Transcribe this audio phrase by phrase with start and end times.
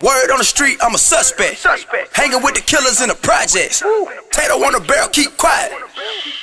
[0.00, 1.58] Word on the street, I'm a suspect.
[1.58, 2.16] suspect.
[2.16, 3.80] Hanging with the killers in the projects.
[4.30, 5.72] Tato on the barrel, keep quiet.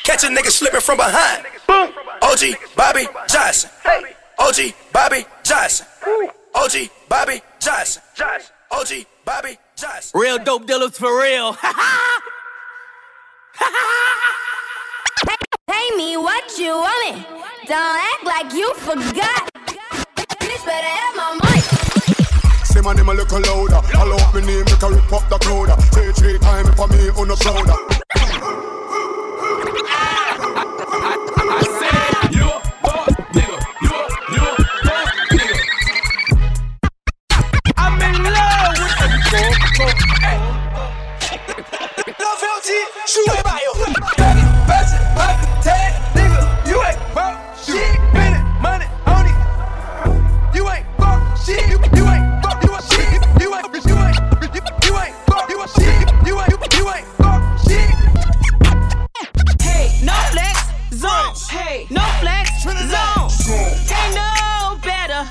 [0.04, 1.45] Catch a nigga slipping from behind.
[1.67, 1.91] Boom.
[2.21, 3.69] OG Bobby Johnson.
[3.83, 4.13] Hey.
[4.39, 5.87] OG Bobby Johnson.
[6.53, 8.04] OG Bobby Johnson.
[8.15, 8.52] Johnson.
[8.71, 10.19] OG Bobby Johnson.
[10.19, 11.53] Real dope dealers for real.
[15.67, 17.25] Pay me what you want me.
[17.67, 19.49] Don't act like you forgot.
[19.55, 21.45] Bitch better have my money.
[22.86, 23.81] Say my name a little louder.
[23.88, 25.73] Follow up my name, make a rip up the crowd.
[25.91, 27.67] Three, three time for me on the crowd.
[37.75, 37.99] I'm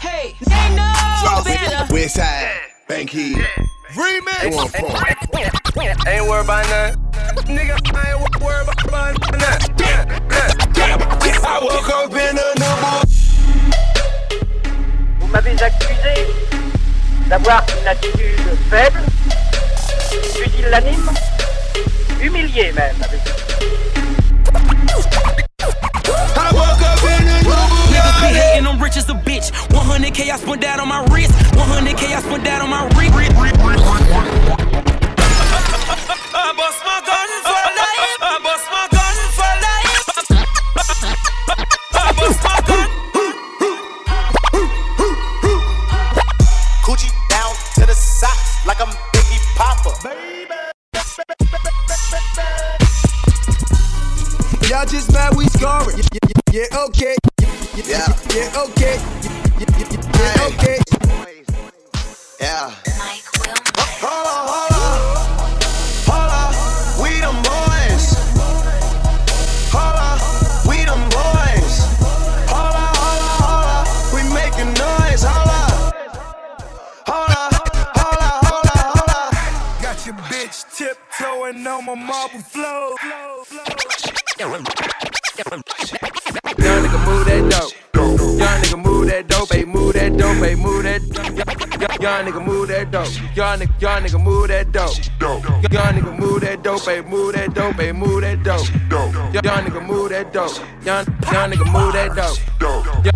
[0.00, 1.92] Hey, they know better.
[1.92, 2.50] West side,
[2.88, 3.46] Bankhead.
[3.94, 4.40] Remix.
[4.40, 4.90] They want fun.
[6.06, 7.56] Ain't worried about nothing.
[7.56, 9.74] Nigga, I ain't worried about nothing.
[11.46, 13.08] I woke up in a book.
[15.20, 16.26] Vous m'avez accusé
[17.28, 19.00] d'avoir une attitude faible,
[20.36, 21.33] humilié
[30.14, 31.32] 100k I spent that on my wrist.
[31.58, 33.12] 100k I spent that on my wrist.
[36.34, 38.22] I bust my gun for life.
[38.22, 40.06] I bust my gun for life.
[41.94, 42.88] I bust my gun.
[46.84, 49.94] Coochie down to the socks like I'm Biggie Popper.
[54.68, 55.98] Y'all just mad we scoring.
[55.98, 56.06] Yeah,
[56.52, 57.16] yeah, yeah, okay.
[57.74, 58.14] Yeah.
[58.34, 58.93] Yeah, okay.
[62.86, 63.10] Yeah.
[64.04, 64.42] Hold on,
[66.06, 66.52] hold on.
[67.02, 68.04] We them boys.
[69.72, 70.18] Hold on.
[70.68, 71.74] We them boys.
[72.50, 73.84] Hold on, hold on, hold on.
[74.14, 75.22] We making noise.
[75.24, 75.70] Hold on.
[77.06, 77.50] Hold on.
[77.98, 79.30] Hold on, hold on, hold on.
[79.82, 82.96] Got your bitch tiptoeing on my marble floor.
[86.58, 87.72] Young nigga move that dope.
[87.94, 91.43] Young nigga move that dope, hey, move that dope, hey, move that.
[92.00, 93.08] Young nigga move that dope.
[93.36, 94.96] Young nigga, young nigga move that dope.
[95.72, 98.68] Young nigga move that dope, hey, move that dope, hey, move that dope.
[98.90, 100.56] Young nigga move that dope.
[100.84, 102.38] Young, young nigga move that dope.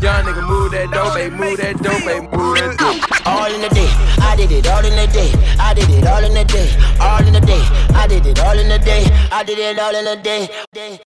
[0.03, 3.27] Young nigga move that dope, hey, move that dope, hey, move that dope.
[3.27, 3.89] All in the day,
[4.21, 5.33] I did it all in the day.
[5.59, 6.69] I did it all in the day,
[7.01, 7.63] all in the day.
[7.95, 9.05] I did it all in the day.
[9.33, 10.49] I did it all in day.
[10.73, 11.08] day.